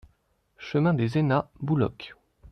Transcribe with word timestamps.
Chemin 0.57 0.95
des 0.95 1.19
Aynats, 1.19 1.51
Bouloc 1.59 2.15